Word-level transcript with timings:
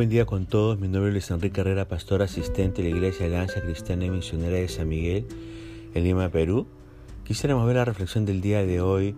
buen 0.00 0.08
día 0.08 0.24
con 0.24 0.46
todos. 0.46 0.78
Mi 0.78 0.88
nombre 0.88 1.14
es 1.18 1.30
Enrique 1.30 1.60
Herrera, 1.60 1.86
pastor 1.86 2.22
asistente 2.22 2.80
de 2.80 2.88
la 2.88 2.96
Iglesia 2.96 3.26
Alianza 3.26 3.60
Cristiana 3.60 4.06
y 4.06 4.10
Misionera 4.10 4.56
de 4.56 4.66
San 4.66 4.88
Miguel, 4.88 5.26
en 5.92 6.04
Lima, 6.04 6.30
Perú. 6.30 6.66
Quisiéramos 7.22 7.66
ver 7.66 7.76
la 7.76 7.84
reflexión 7.84 8.24
del 8.24 8.40
día 8.40 8.64
de 8.64 8.80
hoy, 8.80 9.14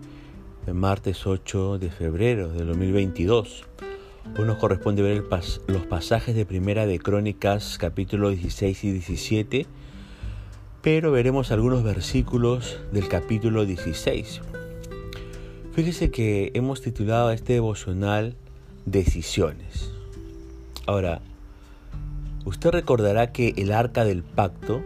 el 0.67 0.73
martes 0.73 1.25
8 1.25 1.79
de 1.79 1.89
febrero 1.89 2.49
de 2.49 2.65
2022. 2.65 3.63
Hoy 4.37 4.45
nos 4.45 4.57
corresponde 4.57 5.01
ver 5.01 5.23
los 5.67 5.85
pasajes 5.85 6.35
de 6.35 6.45
Primera 6.45 6.85
de 6.85 6.99
Crónicas, 6.99 7.77
capítulo 7.77 8.31
16 8.31 8.83
y 8.83 8.91
17, 8.91 9.65
pero 10.81 11.13
veremos 11.13 11.53
algunos 11.53 11.85
versículos 11.85 12.77
del 12.91 13.07
capítulo 13.07 13.65
16. 13.65 14.41
Fíjese 15.71 16.11
que 16.11 16.51
hemos 16.55 16.81
titulado 16.81 17.29
a 17.29 17.33
este 17.33 17.53
devocional 17.53 18.35
Decisiones. 18.85 19.92
Ahora, 20.85 21.21
usted 22.45 22.71
recordará 22.71 23.31
que 23.31 23.53
el 23.57 23.71
arca 23.71 24.03
del 24.05 24.23
pacto 24.23 24.81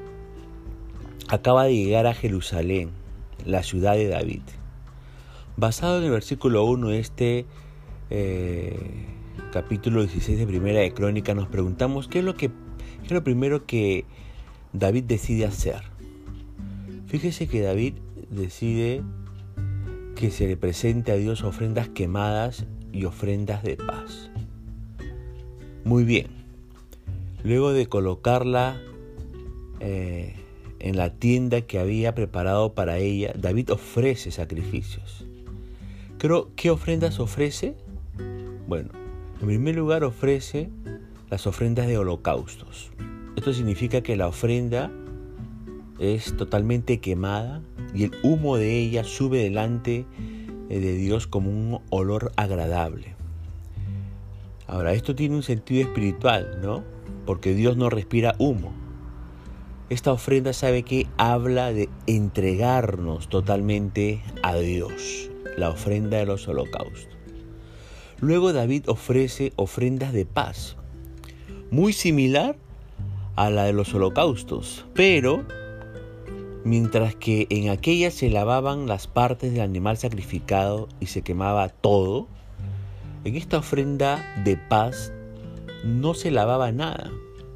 acaba 1.28 1.64
de 1.66 1.76
llegar 1.76 2.08
a 2.08 2.14
Jerusalén, 2.14 2.92
la 3.46 3.64
ciudad 3.64 3.96
de 3.96 4.08
David. 4.08 4.42
Basado 5.56 5.98
en 5.98 6.06
el 6.06 6.12
versículo 6.12 6.66
1 6.66 6.90
de 6.90 7.00
este 7.00 7.46
eh, 8.10 9.08
capítulo 9.52 10.02
16 10.02 10.38
de 10.38 10.46
Primera 10.46 10.80
de 10.80 10.94
Crónica, 10.94 11.34
nos 11.34 11.48
preguntamos 11.48 12.08
qué 12.08 12.20
es 12.20 12.26
lo 12.26 12.36
que 12.36 12.50
qué 12.50 13.06
es 13.06 13.12
lo 13.12 13.24
primero 13.24 13.66
que 13.66 14.06
David 14.74 15.06
decide 15.06 15.46
hacer. 15.46 15.82
Fíjese 17.08 17.48
que 17.48 17.62
David 17.62 17.96
decide 18.30 19.02
que 20.16 20.30
se 20.30 20.48
le 20.48 20.58
presente 20.58 21.12
a 21.12 21.16
Dios 21.16 21.44
ofrendas 21.44 21.90
quemadas 21.90 22.66
y 22.92 23.06
ofrendas 23.06 23.64
de 23.64 23.78
paz. 23.78 24.30
Muy 25.88 26.04
bien. 26.04 26.28
Luego 27.46 27.72
de 27.72 27.88
colocarla 27.88 28.78
eh, 29.80 30.36
en 30.80 30.98
la 30.98 31.14
tienda 31.14 31.62
que 31.62 31.80
había 31.80 32.14
preparado 32.14 32.74
para 32.74 32.98
ella, 32.98 33.32
David 33.38 33.72
ofrece 33.72 34.32
sacrificios. 34.32 35.26
¿qué 36.58 36.72
ofrendas 36.72 37.22
ofrece? 37.22 37.74
Bueno, 38.68 38.90
en 39.40 39.48
primer 39.48 39.78
lugar 39.78 40.04
ofrece 40.04 40.70
las 41.30 41.48
ofrendas 41.48 41.88
de 41.88 41.98
holocaustos. 41.98 42.92
Esto 43.38 43.54
significa 43.54 44.02
que 44.02 44.18
la 44.18 44.28
ofrenda 44.28 44.92
es 46.00 46.36
totalmente 46.36 47.00
quemada 47.00 47.62
y 47.96 48.04
el 48.04 48.12
humo 48.24 48.58
de 48.58 48.78
ella 48.78 49.06
sube 49.06 49.42
delante 49.42 50.06
eh, 50.70 50.80
de 50.82 50.98
Dios 50.98 51.28
como 51.28 51.50
un 51.50 51.80
olor 51.92 52.34
agradable. 52.36 53.17
Ahora, 54.68 54.94
esto 54.94 55.16
tiene 55.16 55.36
un 55.36 55.44
sentido 55.44 55.88
espiritual, 55.88 56.60
¿no? 56.62 56.84
Porque 57.26 57.54
Dios 57.54 57.78
no 57.78 57.90
respira 57.90 58.36
humo. 58.38 58.74
Esta 59.90 60.12
ofrenda 60.12 60.52
sabe 60.52 60.84
que 60.84 61.08
habla 61.18 61.72
de 61.72 61.88
entregarnos 62.06 63.30
totalmente 63.30 64.22
a 64.44 64.56
Dios, 64.56 65.30
la 65.56 65.70
ofrenda 65.70 66.18
de 66.18 66.26
los 66.26 66.48
holocaustos. 66.50 67.16
Luego 68.20 68.52
David 68.52 68.90
ofrece 68.90 69.54
ofrendas 69.56 70.12
de 70.12 70.26
paz, 70.26 70.76
muy 71.72 71.94
similar 71.94 72.58
a 73.38 73.50
la 73.50 73.64
de 73.64 73.74
los 73.74 73.94
holocaustos, 73.94 74.86
pero 74.94 75.46
mientras 76.66 77.16
que 77.16 77.48
en 77.50 77.70
aquella 77.70 78.12
se 78.12 78.30
lavaban 78.30 78.88
las 78.88 79.08
partes 79.08 79.54
del 79.54 79.62
animal 79.62 79.98
sacrificado 79.98 80.90
y 81.00 81.06
se 81.06 81.22
quemaba 81.22 81.70
todo, 81.70 82.28
en 83.24 83.36
esta 83.36 83.58
ofrenda 83.60 84.24
de 84.44 84.58
paz 84.58 85.12
no 85.84 86.14
se 86.14 86.32
lavaba 86.32 86.72
nada 86.72 87.12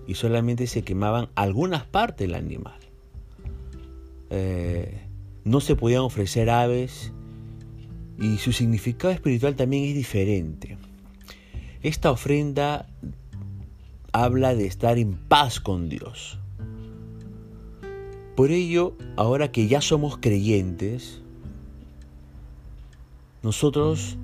y 0.07 0.15
solamente 0.15 0.67
se 0.67 0.83
quemaban 0.83 1.29
algunas 1.35 1.85
partes 1.85 2.27
del 2.27 2.35
animal. 2.35 2.79
Eh, 4.29 5.01
no 5.43 5.59
se 5.59 5.75
podían 5.75 6.01
ofrecer 6.01 6.49
aves 6.49 7.11
y 8.19 8.37
su 8.37 8.51
significado 8.51 9.13
espiritual 9.13 9.55
también 9.55 9.85
es 9.85 9.95
diferente. 9.95 10.77
Esta 11.81 12.11
ofrenda 12.11 12.87
habla 14.11 14.53
de 14.55 14.67
estar 14.67 14.97
en 14.97 15.15
paz 15.15 15.59
con 15.59 15.89
Dios. 15.89 16.37
Por 18.35 18.51
ello, 18.51 18.95
ahora 19.17 19.51
que 19.51 19.67
ya 19.67 19.81
somos 19.81 20.17
creyentes, 20.17 21.21
nosotros 23.43 24.17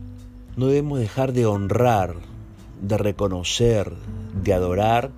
no 0.57 0.66
debemos 0.66 1.00
dejar 1.00 1.34
de 1.34 1.45
honrar, 1.45 2.16
de 2.81 2.97
reconocer, 2.97 3.94
de 4.44 4.53
adorar 4.53 5.12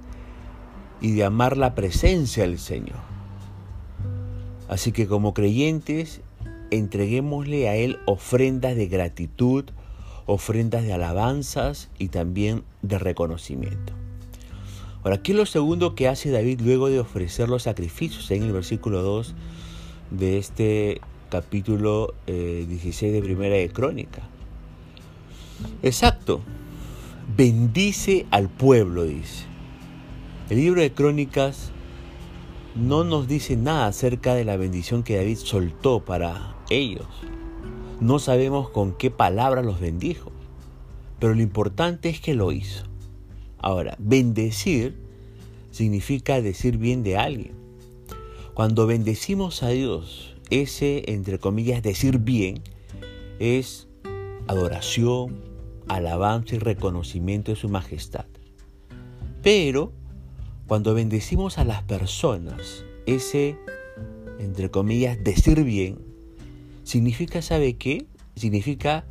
y 1.01 1.13
de 1.13 1.23
amar 1.23 1.55
la 1.55 1.75
presencia 1.75 2.44
del 2.44 2.59
Señor. 2.59 3.00
Así 4.67 4.91
que 4.91 5.07
como 5.07 5.33
creyentes, 5.33 6.19
entreguémosle 6.72 7.69
a 7.69 7.75
Él 7.75 7.99
ofrendas 8.05 8.75
de 8.75 8.88
gratitud, 8.88 9.63
ofrendas 10.25 10.83
de 10.83 10.94
alabanzas 10.94 11.89
y 11.97 12.09
también 12.09 12.63
de 12.81 12.99
reconocimiento. 12.99 13.94
Ahora, 15.03 15.23
¿qué 15.23 15.31
es 15.31 15.38
lo 15.38 15.45
segundo 15.45 15.95
que 15.95 16.09
hace 16.09 16.29
David 16.29 16.59
luego 16.59 16.89
de 16.89 16.99
ofrecer 16.99 17.47
los 17.47 17.63
sacrificios? 17.63 18.29
En 18.31 18.44
el 18.44 18.51
versículo 18.51 19.01
2 19.01 19.33
de 20.11 20.38
este 20.38 20.99
capítulo 21.29 22.13
16 22.28 23.03
eh, 23.03 23.11
de 23.16 23.22
Primera 23.22 23.55
de 23.55 23.69
Crónica. 23.69 24.28
Exacto. 25.84 26.42
Bendice 27.36 28.25
al 28.31 28.50
pueblo, 28.50 29.03
dice. 29.03 29.46
El 30.50 30.58
libro 30.58 30.81
de 30.81 30.92
Crónicas 30.92 31.72
no 32.75 33.03
nos 33.03 33.28
dice 33.28 33.56
nada 33.56 33.88
acerca 33.88 34.34
de 34.36 34.46
la 34.46 34.58
bendición 34.58 35.03
que 35.03 35.18
David 35.18 35.38
soltó 35.38 36.03
para 36.03 36.56
ellos. 36.70 37.08
No 38.00 38.20
sabemos 38.20 38.70
con 38.70 38.94
qué 38.94 39.12
palabras 39.12 39.66
los 39.66 39.80
bendijo, 39.80 40.31
pero 41.20 41.36
lo 41.36 41.42
importante 41.42 42.09
es 42.09 42.20
que 42.22 42.34
lo 42.34 42.52
hizo. 42.52 42.86
Ahora, 43.59 43.96
bendecir 44.00 44.96
significa 45.72 46.41
decir 46.41 46.78
bien 46.78 47.03
de 47.03 47.18
alguien. 47.18 47.53
Cuando 48.53 48.88
bendecimos 48.88 49.64
a 49.64 49.70
Dios, 49.70 50.36
ese, 50.50 51.03
entre 51.12 51.40
comillas, 51.40 51.84
decir 51.84 52.20
bien, 52.20 52.62
es 53.40 53.88
adoración, 54.47 55.48
alabanza 55.89 56.55
y 56.55 56.59
reconocimiento 56.59 57.51
de 57.51 57.57
su 57.57 57.67
majestad. 57.67 58.25
Pero 59.41 59.91
cuando 60.67 60.94
bendecimos 60.94 61.57
a 61.57 61.66
las 61.66 61.83
personas, 61.83 62.85
ese, 63.05 63.57
entre 64.39 64.69
comillas, 64.69 65.17
decir 65.23 65.63
bien, 65.63 65.97
significa, 66.83 67.41
¿sabe 67.41 67.75
qué? 67.75 68.05
Significa 68.35 69.05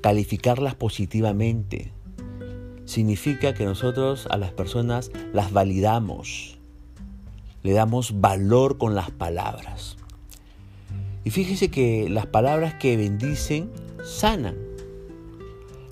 calificarlas 0.00 0.74
positivamente. 0.76 1.92
Significa 2.84 3.54
que 3.54 3.64
nosotros 3.64 4.28
a 4.30 4.38
las 4.38 4.52
personas 4.52 5.10
las 5.32 5.52
validamos, 5.52 6.58
le 7.62 7.72
damos 7.72 8.20
valor 8.20 8.78
con 8.78 8.94
las 8.94 9.10
palabras. 9.10 9.96
Y 11.24 11.30
fíjese 11.30 11.70
que 11.70 12.08
las 12.08 12.26
palabras 12.26 12.74
que 12.74 12.96
bendicen 12.96 13.70
sanan. 14.04 14.67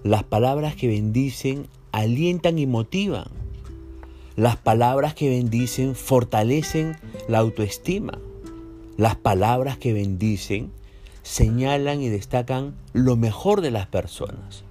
Las 0.06 0.22
palabras 0.22 0.76
que 0.76 0.86
bendicen 0.86 1.66
alientan 1.90 2.60
y 2.60 2.66
motivan. 2.68 3.26
Las 4.36 4.56
palabras 4.56 5.14
que 5.14 5.28
bendicen 5.28 5.96
fortalecen 5.96 6.96
la 7.26 7.40
autoestima. 7.40 8.16
Las 8.96 9.16
palabras 9.16 9.78
que 9.78 9.92
bendicen 9.92 10.70
señalan 11.24 12.02
y 12.02 12.08
destacan 12.08 12.76
lo 12.92 13.16
mejor 13.16 13.62
de 13.62 13.72
las 13.72 13.88
personas. 13.88 14.62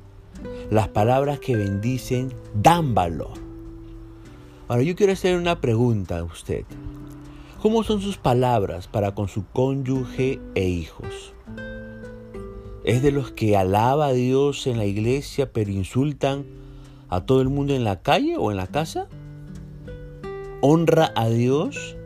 Las 0.71 0.87
palabras 0.87 1.41
que 1.41 1.57
bendicen 1.57 2.31
dan 2.53 2.95
valor. 2.95 3.33
Ahora 4.69 4.83
yo 4.83 4.95
quiero 4.95 5.11
hacer 5.11 5.35
una 5.35 5.59
pregunta 5.59 6.19
a 6.19 6.23
usted. 6.23 6.63
¿Cómo 7.61 7.83
son 7.83 7.99
sus 7.99 8.15
palabras 8.15 8.87
para 8.87 9.13
con 9.13 9.27
su 9.27 9.45
cónyuge 9.51 10.39
e 10.55 10.63
hijos? 10.63 11.33
Es 12.85 13.01
de 13.01 13.11
los 13.11 13.31
que 13.31 13.57
alaba 13.57 14.07
a 14.07 14.13
Dios 14.13 14.67
en 14.67 14.77
la 14.77 14.85
iglesia 14.85 15.51
pero 15.51 15.71
insultan 15.71 16.45
a 17.09 17.25
todo 17.25 17.41
el 17.41 17.49
mundo 17.49 17.73
en 17.73 17.83
la 17.83 18.03
calle 18.03 18.37
o 18.37 18.51
en 18.51 18.57
la 18.57 18.67
casa. 18.67 19.07
Honra 20.61 21.11
a 21.15 21.27
Dios 21.27 21.97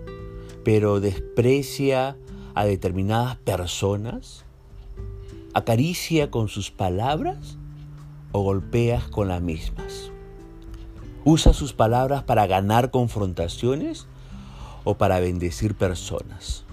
pero 0.63 1.01
desprecia 1.01 2.15
a 2.55 2.63
determinadas 2.63 3.35
personas. 3.35 4.45
Acaricia 5.53 6.31
con 6.31 6.47
sus 6.47 6.71
palabras 6.71 7.57
o 8.31 8.41
golpea 8.41 9.01
con 9.11 9.27
las 9.27 9.41
mismas. 9.41 10.11
Usa 11.25 11.51
sus 11.51 11.73
palabras 11.73 12.23
para 12.23 12.47
ganar 12.47 12.89
confrontaciones 12.89 14.07
o 14.85 14.95
para 14.95 15.19
bendecir 15.19 15.75
personas. 15.75 16.63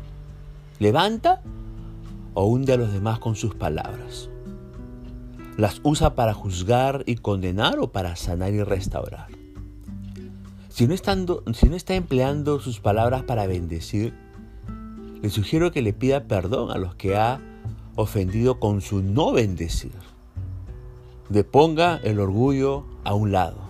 Levanta 0.79 1.43
o 2.37 2.45
hunde 2.45 2.75
a 2.75 2.77
los 2.77 2.93
demás 2.93 3.19
con 3.19 3.35
sus 3.35 3.55
palabras. 3.55 4.29
Las 5.57 5.81
usa 5.83 6.15
para 6.15 6.35
juzgar 6.35 7.03
y 7.07 7.17
condenar 7.17 7.79
o 7.79 7.91
para 7.91 8.15
sanar 8.15 8.53
y 8.53 8.63
restaurar. 8.63 9.29
si 10.69 10.87
no, 10.87 10.95
si 11.55 11.69
no 11.71 11.77
está 11.77 11.95
empleando 11.95 12.61
sus 12.61 12.79
palabras 12.79 13.23
para 13.23 13.47
bendecir, 13.47 14.13
le 15.23 15.31
sugiero 15.31 15.73
que 15.73 15.81
le 15.81 15.95
pida 15.95 16.25
perdón 16.25 16.71
a 16.71 16.77
los 16.77 16.95
que 16.95 17.17
ha 17.17 17.41
ofendido 17.95 18.61
con 18.61 18.83
su 18.83 19.03
no 19.03 19.33
bendecir. 19.33 19.95
Deponga 21.31 21.97
el 22.05 22.21
orgullo 22.21 22.85
a 23.03 23.15
un 23.15 23.33
lado 23.33 23.61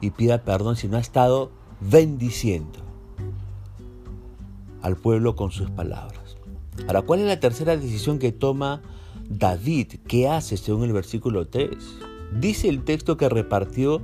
y 0.00 0.12
pida 0.12 0.44
perdón 0.44 0.76
si 0.76 0.86
no 0.86 0.98
ha 0.98 1.00
estado 1.00 1.50
bendiciendo 1.80 2.78
al 4.82 4.96
pueblo 4.96 5.34
con 5.34 5.50
sus 5.50 5.68
palabras. 5.68 6.25
Ahora, 6.86 7.02
¿cuál 7.02 7.20
es 7.20 7.26
la 7.26 7.40
tercera 7.40 7.76
decisión 7.76 8.18
que 8.18 8.32
toma 8.32 8.82
David? 9.28 9.94
¿Qué 10.06 10.28
hace 10.28 10.56
según 10.56 10.84
el 10.84 10.92
versículo 10.92 11.48
3? 11.48 11.70
Dice 12.38 12.68
el 12.68 12.84
texto 12.84 13.16
que 13.16 13.28
repartió 13.28 14.02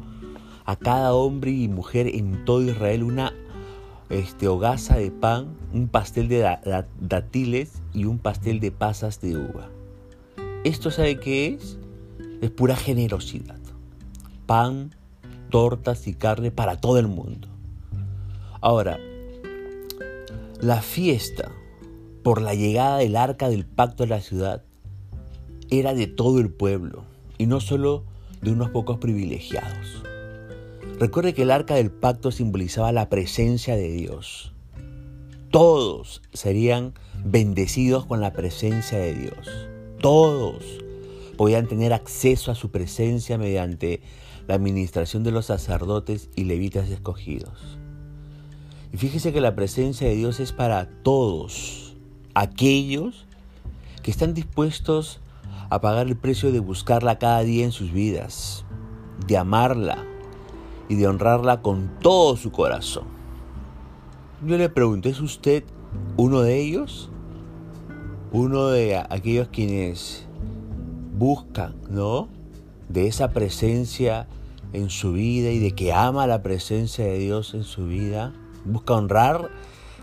a 0.65 0.77
cada 0.77 1.15
hombre 1.15 1.51
y 1.53 1.69
mujer 1.69 2.09
en 2.09 2.45
todo 2.45 2.63
Israel 2.63 3.03
una 3.03 3.33
este, 4.11 4.49
hogaza 4.49 4.97
de 4.97 5.11
pan, 5.11 5.55
un 5.73 5.89
pastel 5.89 6.29
de 6.29 6.59
dátiles 7.01 7.83
y 7.93 8.05
un 8.05 8.19
pastel 8.19 8.59
de 8.61 8.73
pasas 8.73 9.21
de 9.21 9.37
uva. 9.37 9.71
¿Esto 10.65 10.91
sabe 10.91 11.19
qué 11.19 11.49
es? 11.55 11.79
Es 12.41 12.51
pura 12.51 12.77
generosidad. 12.77 13.59
Pan, 14.47 14.95
tortas 15.51 16.07
y 16.07 16.15
carne 16.15 16.51
para 16.51 16.81
todo 16.81 16.99
el 16.99 17.07
mundo. 17.07 17.49
Ahora, 18.61 18.99
la 20.61 20.83
fiesta 20.83 21.51
por 22.23 22.41
la 22.41 22.55
llegada 22.55 22.99
del 22.99 23.17
arca 23.17 23.49
del 23.49 23.67
pacto 23.67 24.05
a 24.05 24.07
la 24.07 24.21
ciudad 24.21 24.63
era 25.71 25.95
de 25.95 26.07
todo 26.07 26.39
el 26.39 26.51
pueblo 26.51 27.05
y 27.39 27.47
no 27.47 27.61
solo 27.61 28.05
de 28.41 28.53
unos 28.53 28.71
pocos 28.71 28.99
privilegiados. 28.99 30.03
Recuerde 30.99 31.35
que 31.35 31.43
el 31.43 31.51
arca 31.51 31.75
del 31.75 31.91
pacto 31.91 32.31
simbolizaba 32.31 32.93
la 32.93 33.09
presencia 33.09 33.75
de 33.75 33.91
Dios. 33.91 34.53
Todos 35.51 36.23
serían 36.33 36.95
bendecidos 37.25 38.07
con 38.07 38.21
la 38.21 38.33
presencia 38.33 38.99
de 38.99 39.15
Dios. 39.15 39.49
Todos 40.01 40.65
podían 41.37 41.67
tener 41.67 41.93
acceso 41.93 42.53
a 42.53 42.55
su 42.55 42.71
presencia 42.71 43.39
mediante 43.39 44.01
la 44.47 44.55
administración 44.55 45.25
de 45.25 45.33
los 45.33 45.47
sacerdotes 45.47 46.29
y 46.37 46.45
levitas 46.45 46.89
escogidos. 46.89 47.79
Y 48.93 48.97
fíjese 48.97 49.33
que 49.33 49.41
la 49.41 49.55
presencia 49.55 50.07
de 50.07 50.15
Dios 50.15 50.39
es 50.39 50.53
para 50.53 50.89
todos 51.03 51.82
aquellos 52.35 53.27
que 54.03 54.11
están 54.11 54.35
dispuestos 54.35 55.21
a 55.71 55.81
pagar 55.81 56.07
el 56.07 56.17
precio 56.17 56.53
de 56.53 56.61
buscarla 56.61 57.19
cada 57.19 57.41
día 57.41 57.65
en 57.65 57.73
sus 57.73 57.93
vidas, 57.93 58.65
de 59.27 59.37
amarla 59.39 60.05
y 60.89 60.97
de 60.97 61.07
honrarla 61.07 61.63
con 61.63 61.91
todo 62.01 62.37
su 62.37 62.53
corazón. 62.53 63.05
Yo 64.45 64.59
le 64.59 64.69
pregunto, 64.69 65.09
¿es 65.09 65.21
usted 65.21 65.65
uno 66.17 66.41
de 66.41 66.61
ellos? 66.61 67.11
Uno 68.33 68.69
de 68.69 68.97
aquellos 68.97 69.49
quienes 69.49 70.27
buscan, 71.17 71.75
¿no? 71.89 72.29
De 72.89 73.07
esa 73.07 73.31
presencia 73.31 74.27
en 74.73 74.91
su 74.91 75.13
vida 75.13 75.51
y 75.51 75.59
de 75.59 75.73
que 75.73 75.93
ama 75.93 76.27
la 76.27 76.43
presencia 76.43 77.05
de 77.05 77.19
Dios 77.19 77.55
en 77.55 77.65
su 77.65 77.87
vida 77.87 78.33
busca 78.65 78.95
honrar 78.95 79.51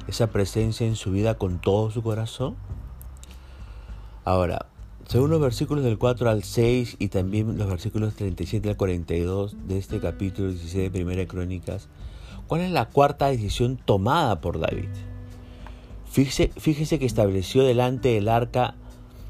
esa 0.09 0.27
presencia 0.27 0.85
en 0.85 0.95
su 0.95 1.11
vida 1.11 1.35
con 1.35 1.59
todo 1.59 1.91
su 1.91 2.01
corazón. 2.03 2.55
Ahora, 4.25 4.65
según 5.07 5.29
los 5.29 5.39
versículos 5.39 5.83
del 5.83 5.97
4 5.97 6.29
al 6.29 6.43
6 6.43 6.97
y 6.99 7.07
también 7.07 7.57
los 7.57 7.67
versículos 7.67 8.15
37 8.15 8.69
al 8.69 8.77
42 8.77 9.55
de 9.67 9.77
este 9.77 9.99
capítulo 9.99 10.49
16 10.49 10.83
de 10.83 10.91
Primera 10.91 11.21
de 11.21 11.27
Crónicas, 11.27 11.87
¿cuál 12.47 12.61
es 12.61 12.71
la 12.71 12.89
cuarta 12.89 13.27
decisión 13.27 13.77
tomada 13.77 14.41
por 14.41 14.59
David? 14.59 14.89
Fíjese, 16.11 16.51
fíjese 16.57 16.99
que 16.99 17.05
estableció 17.05 17.63
delante 17.63 18.09
del 18.09 18.29
arca 18.29 18.75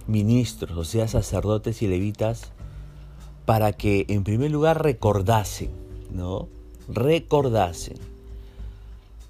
ministros, 0.07 0.77
o 0.77 0.83
sea, 0.85 1.07
sacerdotes 1.07 1.81
y 1.81 1.87
levitas, 1.87 2.51
para 3.45 3.73
que 3.73 4.05
en 4.07 4.23
primer 4.23 4.51
lugar 4.51 4.81
recordasen, 4.81 5.71
¿no? 6.11 6.47
Recordasen 6.87 7.97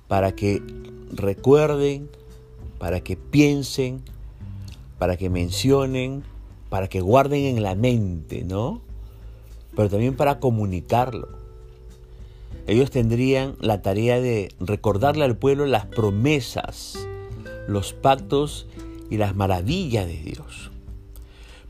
para 0.07 0.33
que 0.33 0.61
recuerden, 1.11 2.09
para 2.77 3.01
que 3.01 3.17
piensen, 3.17 4.01
para 4.97 5.17
que 5.17 5.29
mencionen, 5.29 6.23
para 6.69 6.87
que 6.87 7.01
guarden 7.01 7.57
en 7.57 7.63
la 7.63 7.75
mente, 7.75 8.43
¿no? 8.43 8.81
Pero 9.75 9.89
también 9.89 10.15
para 10.15 10.39
comunicarlo. 10.39 11.27
Ellos 12.67 12.91
tendrían 12.91 13.55
la 13.59 13.81
tarea 13.81 14.21
de 14.21 14.53
recordarle 14.59 15.25
al 15.25 15.37
pueblo 15.37 15.65
las 15.65 15.85
promesas, 15.85 17.07
los 17.67 17.93
pactos 17.93 18.67
y 19.09 19.17
las 19.17 19.35
maravillas 19.35 20.07
de 20.07 20.17
Dios. 20.17 20.69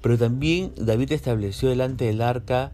Pero 0.01 0.17
también 0.17 0.71
David 0.75 1.11
estableció 1.11 1.69
delante 1.69 2.05
del 2.05 2.21
arca 2.21 2.71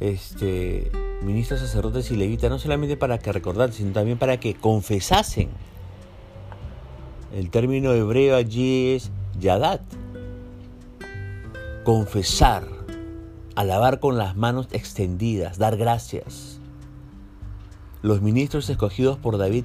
este, 0.00 0.90
ministros, 1.22 1.60
sacerdotes 1.60 2.10
y 2.10 2.16
levitas, 2.16 2.50
no 2.50 2.58
solamente 2.58 2.96
para 2.96 3.18
que 3.18 3.32
recordasen, 3.32 3.74
sino 3.74 3.92
también 3.92 4.18
para 4.18 4.38
que 4.38 4.54
confesasen. 4.54 5.48
El 7.32 7.50
término 7.50 7.92
hebreo 7.92 8.36
allí 8.36 8.92
es 8.92 9.10
yadat. 9.40 9.80
Confesar, 11.84 12.66
alabar 13.56 14.00
con 14.00 14.18
las 14.18 14.36
manos 14.36 14.68
extendidas, 14.72 15.58
dar 15.58 15.76
gracias. 15.76 16.60
Los 18.02 18.20
ministros 18.20 18.68
escogidos 18.70 19.18
por 19.18 19.38
David 19.38 19.64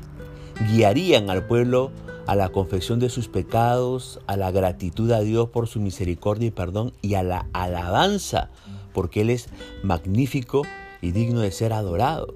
guiarían 0.72 1.30
al 1.30 1.46
pueblo 1.46 1.92
a 2.26 2.36
la 2.36 2.50
confesión 2.50 3.00
de 3.00 3.10
sus 3.10 3.28
pecados, 3.28 4.20
a 4.28 4.38
la 4.38 4.52
gratitud 4.52 5.12
a 5.12 5.20
Dios 5.20 5.50
por 5.50 5.68
su 5.68 5.80
misericordia 5.80 6.48
y 6.48 6.52
perdón 6.52 6.94
y 7.02 7.16
a 7.16 7.24
la 7.24 7.48
alabanza 7.54 8.50
porque 8.98 9.22
Él 9.22 9.30
es 9.30 9.50
magnífico 9.84 10.64
y 11.04 11.12
digno 11.12 11.42
de 11.42 11.52
ser 11.52 11.72
adorado. 11.72 12.34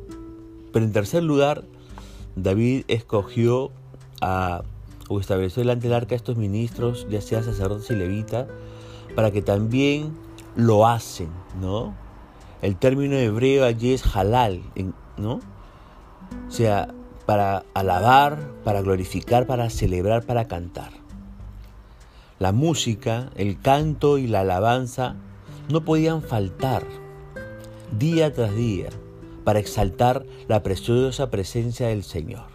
Pero 0.71 0.85
en 0.85 0.91
tercer 0.93 1.23
lugar, 1.23 1.63
David 2.35 2.83
escogió 2.87 3.71
a, 4.21 4.61
o 5.11 5.19
estableció 5.19 5.61
delante 5.61 5.89
del 5.89 5.97
arca 5.97 6.15
a 6.15 6.17
estos 6.17 6.37
ministros, 6.37 7.05
ya 7.09 7.19
sea 7.19 7.43
sacerdotes 7.43 7.91
y 7.91 7.95
levitas, 7.95 8.47
para 9.13 9.29
que 9.31 9.41
también 9.41 10.13
lo 10.55 10.87
hacen, 10.87 11.27
¿no? 11.59 11.93
El 12.61 12.77
término 12.77 13.17
hebreo 13.17 13.65
allí 13.65 13.93
es 13.93 14.15
halal, 14.15 14.61
¿no? 15.17 15.41
O 16.47 16.51
sea, 16.51 16.93
para 17.25 17.65
alabar, 17.73 18.39
para 18.63 18.81
glorificar, 18.81 19.47
para 19.47 19.69
celebrar, 19.69 20.23
para 20.23 20.47
cantar. 20.47 20.91
La 22.39 22.53
música, 22.53 23.31
el 23.35 23.59
canto 23.59 24.17
y 24.17 24.27
la 24.27 24.41
alabanza 24.41 25.15
no 25.69 25.83
podían 25.83 26.21
faltar 26.21 26.85
día 27.97 28.31
tras 28.31 28.55
día 28.55 28.87
para 29.43 29.59
exaltar 29.59 30.25
la 30.47 30.63
preciosa 30.63 31.29
presencia 31.29 31.87
del 31.87 32.03
Señor. 32.03 32.50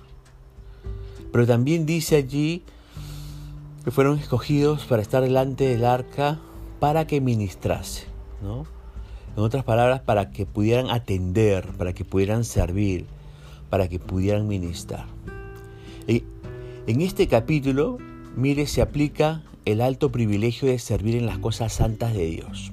Pero 1.37 1.47
también 1.47 1.85
dice 1.85 2.17
allí 2.17 2.63
que 3.85 3.91
fueron 3.91 4.19
escogidos 4.19 4.87
para 4.87 5.03
estar 5.03 5.23
delante 5.23 5.69
del 5.69 5.85
arca 5.85 6.39
para 6.81 7.07
que 7.07 7.21
ministrase, 7.21 8.05
¿no? 8.43 8.65
En 9.37 9.43
otras 9.43 9.63
palabras, 9.63 10.01
para 10.01 10.31
que 10.31 10.47
pudieran 10.47 10.89
atender, 10.89 11.67
para 11.77 11.93
que 11.93 12.07
pudieran 12.07 12.43
servir, 12.43 13.05
para 13.69 13.87
que 13.87 13.99
pudieran 13.99 14.49
ministrar. 14.49 15.05
Y 16.09 16.25
en 16.87 17.03
este 17.03 17.29
capítulo, 17.29 17.99
mire, 18.35 18.67
se 18.67 18.81
aplica 18.81 19.43
el 19.67 19.83
alto 19.83 20.11
privilegio 20.11 20.69
de 20.69 20.79
servir 20.79 21.17
en 21.17 21.27
las 21.27 21.37
cosas 21.37 21.75
santas 21.75 22.15
de 22.15 22.25
Dios. 22.25 22.73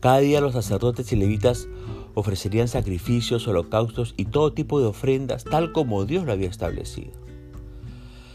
Cada 0.00 0.18
día 0.18 0.40
los 0.40 0.54
sacerdotes 0.54 1.12
y 1.12 1.14
levitas 1.14 1.68
ofrecerían 2.14 2.68
sacrificios, 2.68 3.46
holocaustos 3.46 4.14
y 4.16 4.26
todo 4.26 4.52
tipo 4.52 4.80
de 4.80 4.86
ofrendas, 4.86 5.44
tal 5.44 5.72
como 5.72 6.04
Dios 6.04 6.24
lo 6.24 6.32
había 6.32 6.48
establecido. 6.48 7.12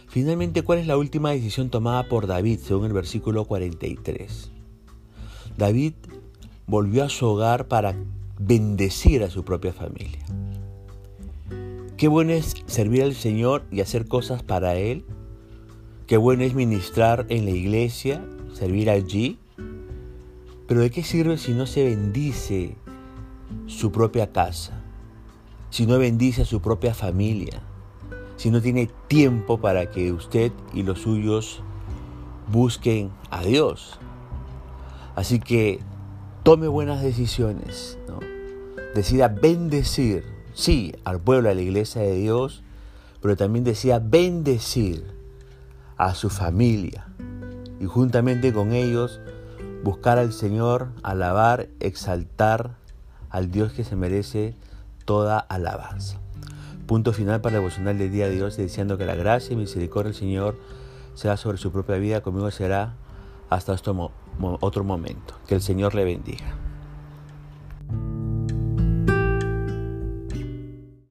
Finalmente, 0.07 0.63
¿cuál 0.63 0.79
es 0.79 0.88
la 0.88 0.98
última 0.98 1.31
decisión 1.31 1.69
tomada 1.69 2.07
por 2.07 2.27
David, 2.27 2.59
según 2.59 2.86
el 2.86 2.93
versículo 2.93 3.45
43? 3.45 4.51
David 5.57 5.93
volvió 6.67 7.03
a 7.03 7.09
su 7.09 7.27
hogar 7.27 7.67
para 7.67 7.95
bendecir 8.39 9.24
a 9.24 9.29
su 9.29 9.43
propia 9.43 9.74
familia. 9.74 10.25
Qué 11.98 12.07
bueno 12.07 12.31
es 12.31 12.55
servir 12.65 13.03
al 13.03 13.13
Señor 13.13 13.63
y 13.71 13.81
hacer 13.81 14.07
cosas 14.07 14.41
para 14.41 14.75
Él. 14.75 15.05
Qué 16.07 16.17
bueno 16.17 16.43
es 16.43 16.55
ministrar 16.55 17.25
en 17.29 17.45
la 17.45 17.51
iglesia, 17.51 18.25
servir 18.53 18.89
allí 18.89 19.38
pero 20.69 20.81
¿de 20.81 20.91
qué 20.91 21.03
sirve 21.03 21.39
si 21.39 21.53
no 21.53 21.65
se 21.65 21.83
bendice 21.83 22.75
su 23.68 23.91
propia 23.91 24.32
casa? 24.32 24.82
Si 25.70 25.86
no 25.86 25.98
bendice 25.98 26.44
a 26.44 26.46
su 26.46 26.62
propia 26.62 26.94
familia? 26.94 27.62
Si 28.38 28.50
no 28.50 28.62
tiene 28.62 28.89
tiempo 29.08 29.60
para 29.60 29.89
que 29.91 30.12
usted 30.12 30.51
y 30.74 30.84
los 30.84 31.00
suyos 31.00 31.62
busquen 32.51 33.12
a 33.29 33.44
Dios. 33.44 34.00
Así 35.15 35.39
que 35.39 35.79
tome 36.44 36.68
buenas 36.68 37.01
decisiones. 37.01 37.98
Decida 38.96 39.27
bendecir 39.27 40.24
sí, 40.53 40.94
al 41.06 41.20
pueblo, 41.22 41.50
a 41.50 41.53
la 41.53 41.62
iglesia 41.62 42.01
de 42.01 42.15
Dios, 42.15 42.63
pero 43.22 43.36
también 43.36 43.63
decía 43.63 44.00
bendecir 44.00 45.06
a 45.98 46.15
su 46.15 46.29
familia 46.29 47.08
y 47.79 47.86
juntamente 47.86 48.53
con 48.53 48.74
ellos 48.74 49.20
buscar 49.84 50.18
al 50.18 50.34
Señor, 50.34 50.89
alabar, 51.03 51.70
exaltar 51.79 52.77
al 53.29 53.51
Dios 53.51 53.74
que 53.74 53.83
se 53.83 53.95
merece 53.95 54.55
toda 55.05 55.39
alabanza. 55.39 56.19
Punto 56.88 57.13
final 57.13 57.41
para 57.41 57.57
el 57.57 57.62
devocional 57.62 57.98
del 57.98 58.12
día 58.12 58.27
de 58.29 58.43
hoy, 58.43 58.51
deseando 58.55 58.98
que 58.98 59.05
la 59.05 59.15
gracia 59.15 59.53
y 59.53 59.55
misericordia 59.55 60.12
del 60.12 60.19
Señor 60.19 60.57
sea 61.13 61.38
sobre 61.38 61.57
su 61.57 61.71
propia 61.71 61.98
vida, 61.98 62.21
conmigo 62.21 62.50
será 62.51 62.95
hasta 63.50 63.74
otro 63.74 64.83
momento. 64.83 65.36
Que 65.48 65.55
el 65.55 65.62
Señor 65.62 65.95
le 65.95 66.03
bendiga. 66.03 66.68